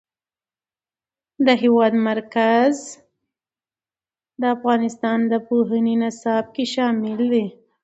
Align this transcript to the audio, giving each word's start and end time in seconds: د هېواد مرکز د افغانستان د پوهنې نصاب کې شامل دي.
د 1.45 1.47
هېواد 1.61 1.93
مرکز 2.07 2.75
د 4.41 4.43
افغانستان 4.55 5.19
د 5.31 5.33
پوهنې 5.47 5.95
نصاب 6.03 6.45
کې 6.55 6.65
شامل 6.73 7.19
دي. 7.33 7.45